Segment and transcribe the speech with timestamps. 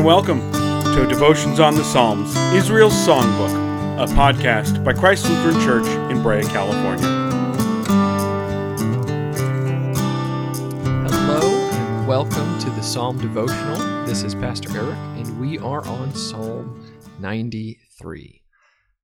[0.00, 0.40] and welcome
[0.94, 6.42] to Devotions on the Psalms, Israel's Songbook, a podcast by Christ Lutheran Church in Brea,
[6.42, 7.06] California.
[11.06, 14.06] Hello and welcome to the Psalm Devotional.
[14.06, 16.82] This is Pastor Eric, and we are on Psalm
[17.18, 18.42] 93.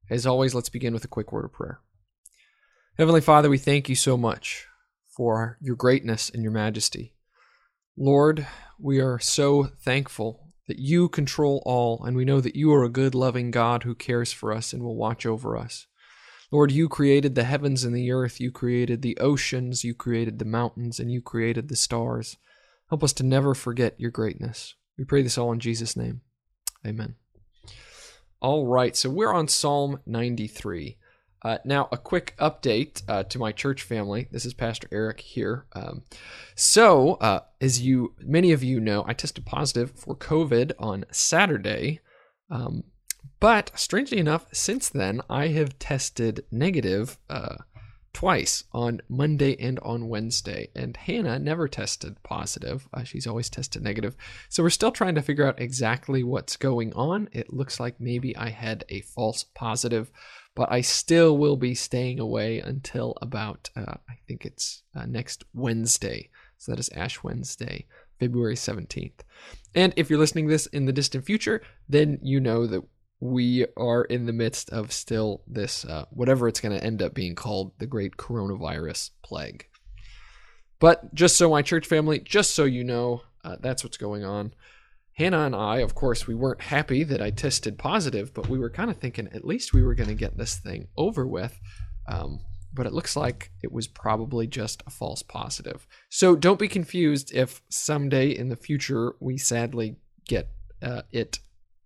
[0.08, 1.80] As always, let's begin with a quick word of prayer.
[2.96, 4.66] Heavenly Father, we thank you so much
[5.14, 7.13] for your greatness and your majesty.
[7.99, 8.46] Lord,
[8.79, 12.88] we are so thankful that you control all, and we know that you are a
[12.88, 15.86] good, loving God who cares for us and will watch over us.
[16.52, 20.44] Lord, you created the heavens and the earth, you created the oceans, you created the
[20.44, 22.36] mountains, and you created the stars.
[22.88, 24.74] Help us to never forget your greatness.
[24.96, 26.21] We pray this all in Jesus' name.
[26.86, 27.16] Amen.
[28.40, 30.98] All right, so we're on Psalm 93.
[31.43, 34.28] Uh, now, a quick update uh, to my church family.
[34.31, 35.66] This is Pastor Eric here.
[35.74, 36.02] Um,
[36.55, 42.00] so, uh, as you many of you know, I tested positive for COVID on Saturday.
[42.50, 42.84] Um,
[43.38, 47.56] but strangely enough, since then, I have tested negative uh,
[48.16, 50.70] twice on Monday and on Wednesday.
[50.75, 52.88] And Hannah never tested positive.
[52.94, 54.16] Uh, she's always tested negative.
[54.48, 57.28] So we're still trying to figure out exactly what's going on.
[57.32, 60.10] It looks like maybe I had a false positive
[60.56, 65.44] but I still will be staying away until about, uh, I think it's uh, next
[65.54, 66.30] Wednesday.
[66.56, 67.86] So that is Ash Wednesday,
[68.18, 69.20] February 17th.
[69.74, 72.82] And if you're listening this in the distant future, then you know that
[73.20, 77.12] we are in the midst of still this, uh, whatever it's going to end up
[77.12, 79.66] being called, the great coronavirus plague.
[80.78, 84.54] But just so my church family, just so you know, uh, that's what's going on.
[85.17, 88.69] Hannah and I, of course, we weren't happy that I tested positive, but we were
[88.69, 91.59] kind of thinking at least we were going to get this thing over with.
[92.06, 92.41] Um,
[92.75, 95.87] but it looks like it was probably just a false positive.
[96.11, 99.97] So don't be confused if someday in the future we sadly
[100.28, 100.50] get
[100.82, 101.38] uh, it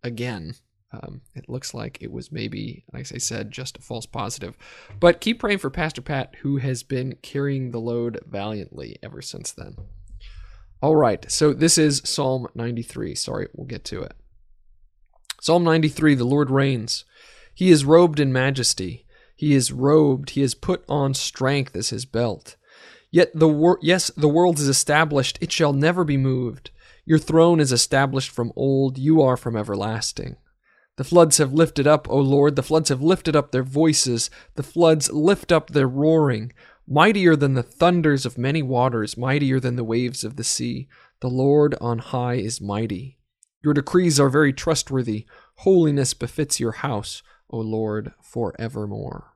[0.03, 0.55] again.
[0.93, 4.59] Um, it looks like it was maybe, like I said, just a false positive.
[4.99, 9.53] But keep praying for Pastor Pat, who has been carrying the load valiantly ever since
[9.53, 9.77] then.
[10.83, 13.15] All right, so this is Psalm 93.
[13.15, 14.15] Sorry, we'll get to it.
[15.41, 17.05] Psalm 93 The Lord reigns.
[17.55, 19.07] He is robed in majesty.
[19.37, 20.31] He is robed.
[20.31, 22.57] He has put on strength as his belt.
[23.11, 25.39] Yet the wor- yes, the world is established.
[25.41, 26.71] It shall never be moved.
[27.05, 28.97] Your throne is established from old.
[28.97, 30.37] You are from everlasting.
[30.97, 32.57] The floods have lifted up, O Lord.
[32.57, 34.31] The floods have lifted up their voices.
[34.55, 36.53] The floods lift up their roaring.
[36.93, 40.89] Mightier than the thunders of many waters, mightier than the waves of the sea,
[41.21, 43.17] the Lord on high is mighty.
[43.63, 45.25] Your decrees are very trustworthy.
[45.59, 49.35] Holiness befits your house, O Lord, forevermore.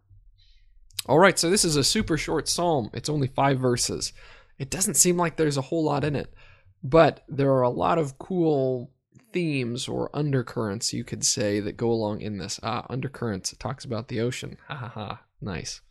[1.06, 2.91] All right, so this is a super short psalm.
[2.92, 4.12] It's only five verses.
[4.59, 6.34] It doesn't seem like there's a whole lot in it,
[6.82, 8.91] but there are a lot of cool
[9.32, 12.59] themes or undercurrents, you could say, that go along in this.
[12.65, 13.53] Ah, undercurrents.
[13.53, 14.56] It talks about the ocean.
[14.66, 15.21] Ha ha ha.
[15.41, 15.82] Nice.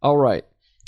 [0.00, 0.44] All right.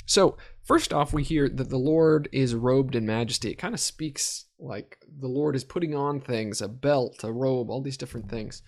[0.07, 3.51] So, first off, we hear that the Lord is robed in majesty.
[3.51, 7.69] It kind of speaks like the Lord is putting on things a belt, a robe,
[7.69, 8.63] all these different things.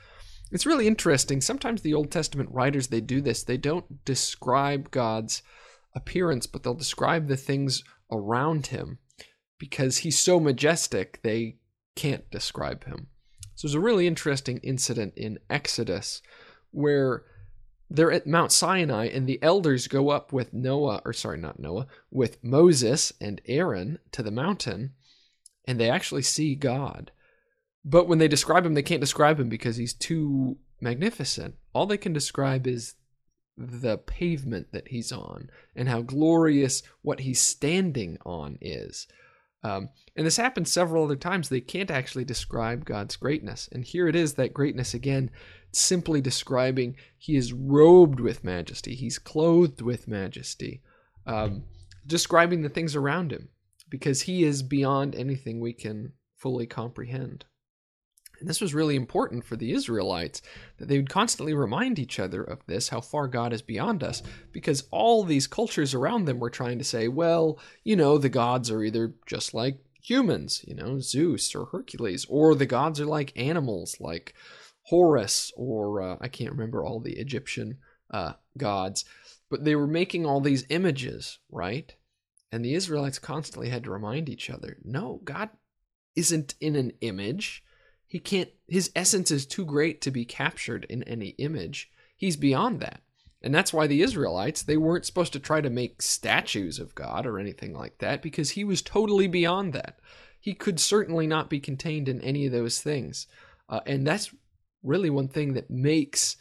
[0.51, 1.39] It's really interesting.
[1.39, 3.43] Sometimes the Old Testament writers they do this.
[3.43, 5.41] They don't describe God's
[5.95, 8.99] appearance, but they'll describe the things around him
[9.57, 11.57] because he's so majestic, they
[11.95, 13.07] can't describe him.
[13.55, 16.21] So there's a really interesting incident in Exodus
[16.71, 17.23] where
[17.89, 21.87] they're at Mount Sinai, and the elders go up with Noah, or sorry, not Noah,
[22.11, 24.93] with Moses and Aaron to the mountain,
[25.67, 27.11] and they actually see God.
[27.83, 31.55] But when they describe him, they can't describe him because he's too magnificent.
[31.73, 32.95] All they can describe is
[33.57, 39.07] the pavement that he's on and how glorious what he's standing on is.
[39.63, 41.49] Um, and this happens several other times.
[41.49, 43.67] They can't actually describe God's greatness.
[43.71, 45.31] And here it is that greatness again
[45.71, 50.81] simply describing he is robed with majesty, he's clothed with majesty,
[51.25, 51.63] um,
[52.05, 53.49] describing the things around him
[53.89, 57.45] because he is beyond anything we can fully comprehend.
[58.39, 60.41] And this was really important for the Israelites
[60.77, 64.23] that they would constantly remind each other of this, how far God is beyond us,
[64.53, 68.71] because all these cultures around them were trying to say, well, you know, the gods
[68.71, 73.33] are either just like humans, you know, Zeus or Hercules, or the gods are like
[73.35, 74.33] animals, like
[74.89, 77.77] Horus, or uh, I can't remember all the Egyptian
[78.09, 79.05] uh, gods,
[79.47, 81.93] but they were making all these images, right?
[82.51, 85.49] And the Israelites constantly had to remind each other no, God
[86.15, 87.63] isn't in an image.
[88.07, 91.91] He can't, his essence is too great to be captured in any image.
[92.17, 93.01] He's beyond that.
[93.43, 97.27] And that's why the Israelites, they weren't supposed to try to make statues of God
[97.27, 99.99] or anything like that because he was totally beyond that.
[100.39, 103.27] He could certainly not be contained in any of those things.
[103.69, 104.33] Uh, and that's
[104.83, 106.37] really one thing that makes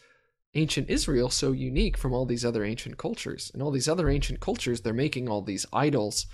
[0.54, 3.50] ancient Israel so unique from all these other ancient cultures.
[3.52, 6.26] And all these other ancient cultures, they're making all these idols.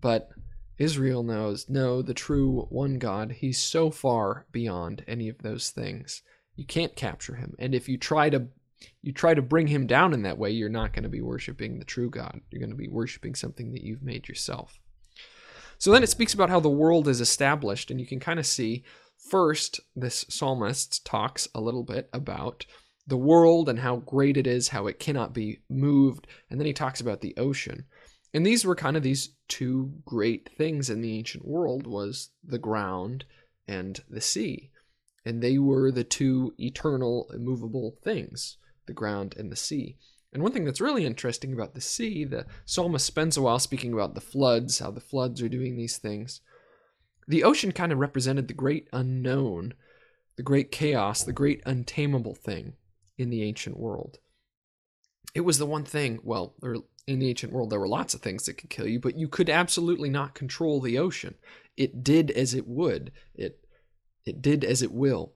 [0.00, 0.30] But
[0.78, 6.22] Israel knows, no, the true one God, he's so far beyond any of those things.
[6.56, 7.54] You can't capture him.
[7.58, 8.48] And if you try to
[9.00, 11.78] you try to bring him down in that way, you're not going to be worshiping
[11.78, 12.40] the true God.
[12.50, 14.80] You're going to be worshiping something that you've made yourself.
[15.78, 18.46] So then it speaks about how the world is established, and you can kind of
[18.46, 18.84] see
[19.28, 22.66] first, this psalmist talks a little bit about
[23.06, 26.72] the world and how great it is, how it cannot be moved, and then he
[26.72, 27.84] talks about the ocean.
[28.34, 32.58] And these were kind of these two great things in the ancient world was the
[32.58, 33.24] ground
[33.68, 34.70] and the sea.
[35.24, 39.98] And they were the two eternal immovable things, the ground and the sea.
[40.32, 43.92] And one thing that's really interesting about the sea, the psalmist spends a while speaking
[43.92, 46.40] about the floods, how the floods are doing these things.
[47.28, 49.74] The ocean kind of represented the great unknown,
[50.36, 52.74] the great chaos, the great untamable thing
[53.18, 54.18] in the ancient world.
[55.34, 56.54] It was the one thing, well,
[57.06, 59.28] in the ancient world, there were lots of things that could kill you, but you
[59.28, 61.34] could absolutely not control the ocean.
[61.76, 63.12] It did as it would.
[63.34, 63.58] It
[64.24, 65.32] it did as it will.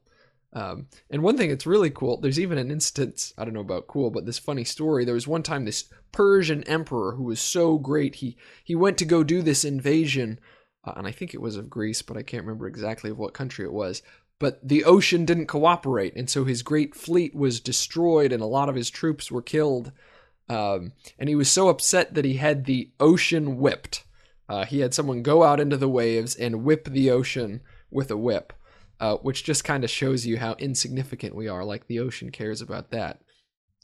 [0.53, 3.89] Um, and one thing that's really cool, there's even an instance, I don't know about
[3.89, 5.05] cool, but this funny story.
[5.05, 9.05] There was one time this Persian emperor who was so great, he he went to
[9.05, 10.39] go do this invasion,
[10.87, 13.35] uh, and I think it was of Greece, but I can't remember exactly of what
[13.35, 14.03] country it was.
[14.38, 18.69] But the ocean didn't cooperate, and so his great fleet was destroyed, and a lot
[18.69, 19.93] of his troops were killed.
[20.49, 24.05] Um, and he was so upset that he had the ocean whipped.
[24.49, 28.17] Uh, he had someone go out into the waves and whip the ocean with a
[28.17, 28.53] whip,
[29.00, 31.65] uh, which just kind of shows you how insignificant we are.
[31.65, 33.23] Like the ocean cares about that.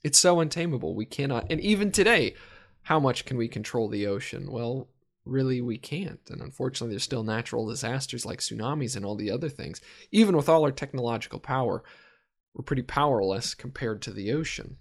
[0.05, 0.94] It's so untamable.
[0.94, 2.34] We cannot, and even today,
[2.82, 4.50] how much can we control the ocean?
[4.50, 4.88] Well,
[5.24, 6.20] really, we can't.
[6.28, 9.80] And unfortunately, there's still natural disasters like tsunamis and all the other things.
[10.10, 11.82] Even with all our technological power,
[12.54, 14.76] we're pretty powerless compared to the ocean.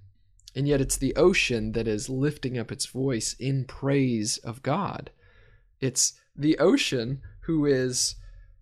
[0.55, 5.11] And yet it's the ocean that is lifting up its voice in praise of God.
[5.79, 8.15] It's the ocean who is,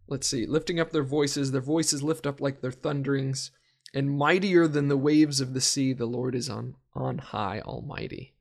[0.08, 1.52] let's see, lifting up their voices.
[1.52, 3.52] Their voices lift up like their thunderings.
[3.94, 8.36] And mightier than the waves of the sea, the Lord is on, on high, almighty.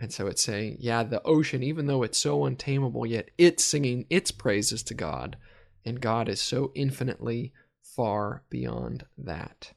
[0.00, 4.06] And so it's saying, yeah, the ocean, even though it's so untamable, yet it's singing
[4.08, 5.36] its praises to God.
[5.84, 7.52] And God is so infinitely
[7.82, 9.72] far beyond that.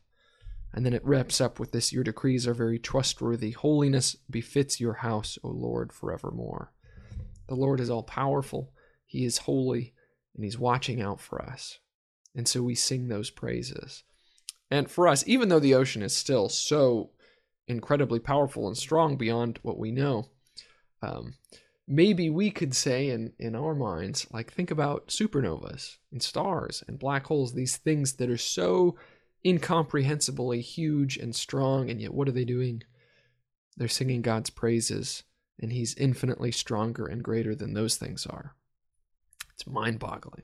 [0.73, 3.51] And then it wraps up with this Your decrees are very trustworthy.
[3.51, 6.71] Holiness befits your house, O Lord, forevermore.
[7.47, 8.73] The Lord is all powerful,
[9.05, 9.93] He is holy,
[10.35, 11.79] and He's watching out for us.
[12.35, 14.03] And so we sing those praises.
[14.69, 17.09] And for us, even though the ocean is still so
[17.71, 20.29] incredibly powerful and strong beyond what we know,
[21.01, 21.35] um,
[21.87, 26.99] maybe we could say in, in our minds, like, think about supernovas and stars and
[26.99, 28.95] black holes, these things that are so
[29.43, 32.83] incomprehensibly huge and strong, and yet what are they doing?
[33.77, 35.23] They're singing God's praises,
[35.59, 38.55] and He's infinitely stronger and greater than those things are.
[39.53, 40.43] It's mind boggling.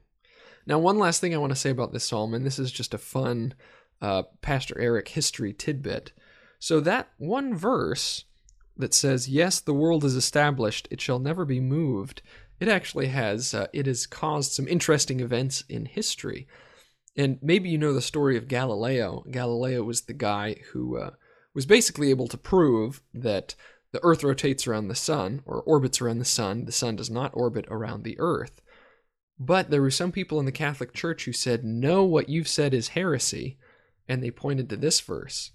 [0.66, 2.94] Now, one last thing I want to say about this psalm, and this is just
[2.94, 3.54] a fun
[4.02, 6.12] uh, Pastor Eric history tidbit.
[6.60, 8.26] So, that one verse
[8.76, 12.22] that says, Yes, the world is established, it shall never be moved,
[12.60, 16.48] it actually has, uh, it has caused some interesting events in history.
[17.16, 19.24] And maybe you know the story of Galileo.
[19.32, 21.12] Galileo was the guy who uh,
[21.54, 23.56] was basically able to prove that
[23.92, 26.66] the Earth rotates around the sun or orbits around the sun.
[26.66, 28.62] The sun does not orbit around the Earth.
[29.40, 32.74] But there were some people in the Catholic Church who said, No, what you've said
[32.74, 33.58] is heresy.
[34.08, 35.52] And they pointed to this verse.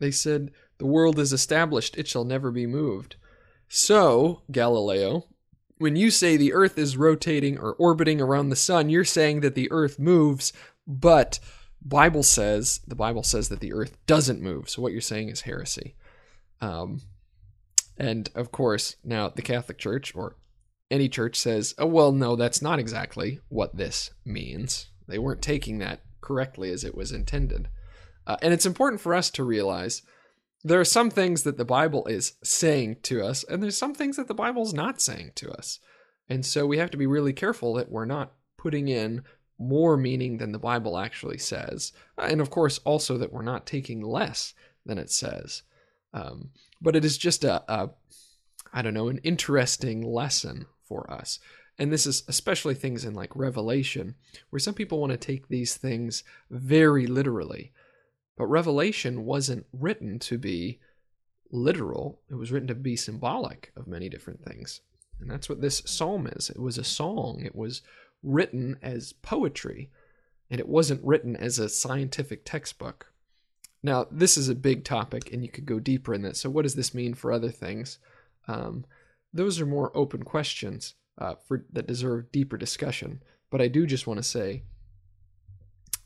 [0.00, 3.14] They said, The world is established, it shall never be moved.
[3.68, 5.28] So, Galileo,
[5.78, 9.54] when you say the Earth is rotating or orbiting around the sun, you're saying that
[9.54, 10.52] the Earth moves
[10.90, 11.38] but
[11.82, 14.68] Bible says the Bible says that the earth doesn't move.
[14.68, 15.94] So what you're saying is heresy.
[16.60, 17.02] Um,
[17.96, 20.36] and of course, now the Catholic Church or
[20.90, 25.78] any church says, "Oh well, no, that's not exactly what this means." They weren't taking
[25.78, 27.68] that correctly as it was intended.
[28.26, 30.02] Uh, and it's important for us to realize
[30.62, 34.16] there are some things that the Bible is saying to us, and there's some things
[34.16, 35.78] that the Bible's not saying to us.
[36.28, 39.22] And so we have to be really careful that we're not putting in
[39.58, 41.92] more meaning than the Bible actually says.
[42.16, 44.54] And of course, also that we're not taking less
[44.86, 45.62] than it says.
[46.12, 46.50] Um,
[46.80, 47.90] but it is just a, a,
[48.72, 51.38] I don't know, an interesting lesson for us.
[51.78, 54.14] And this is especially things in like Revelation,
[54.50, 57.72] where some people want to take these things very literally.
[58.36, 60.80] But Revelation wasn't written to be
[61.50, 64.80] literal, it was written to be symbolic of many different things.
[65.20, 66.48] And that's what this psalm is.
[66.48, 67.82] It was a song, it was
[68.22, 69.90] written as poetry.
[70.50, 73.12] and it wasn't written as a scientific textbook.
[73.82, 76.40] Now, this is a big topic, and you could go deeper in this.
[76.40, 77.98] So, what does this mean for other things?
[78.48, 78.84] Um,
[79.32, 83.22] those are more open questions uh, for that deserve deeper discussion.
[83.48, 84.64] But I do just want to say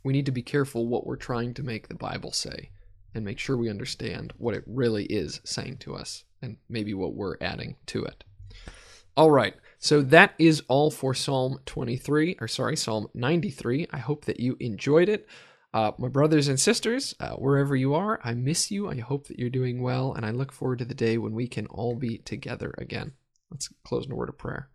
[0.04, 2.70] we need to be careful what we're trying to make the Bible say
[3.14, 7.14] and make sure we understand what it really is saying to us and maybe what
[7.14, 8.22] we're adding to it.
[9.16, 13.86] All right, so that is all for Psalm 23, or sorry, Psalm 93.
[13.92, 15.28] I hope that you enjoyed it.
[15.72, 18.88] Uh, my brothers and sisters, uh, wherever you are, I miss you.
[18.88, 21.46] I hope that you're doing well, and I look forward to the day when we
[21.48, 23.12] can all be together again.
[23.50, 24.68] Let's close in a word of prayer.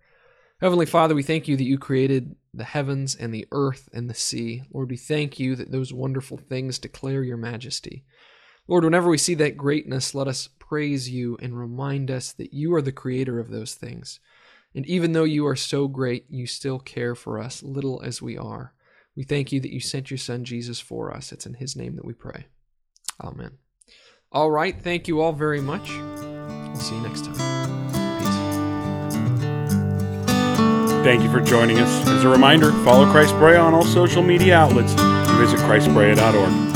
[0.62, 4.14] Heavenly Father, we thank you that you created the heavens and the earth and the
[4.14, 4.64] sea.
[4.74, 8.04] Lord, we thank you that those wonderful things declare your majesty.
[8.68, 12.74] Lord, whenever we see that greatness, let us praise you and remind us that you
[12.76, 14.20] are the creator of those things.
[14.76, 18.38] And even though you are so great, you still care for us, little as we
[18.38, 18.74] are.
[19.16, 21.32] We thank you that you sent your son Jesus for us.
[21.32, 22.48] It's in his name that we pray.
[23.22, 23.58] Amen.
[24.32, 24.80] All right.
[24.80, 25.90] Thank you all very much.
[25.90, 27.39] We'll see you next time.
[31.04, 32.08] Thank you for joining us.
[32.08, 36.69] As a reminder, follow Christ Brea on all social media outlets and visit christbrea.org.